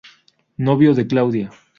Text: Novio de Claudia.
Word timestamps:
Novio 0.57 0.95
de 0.95 1.05
Claudia. 1.05 1.51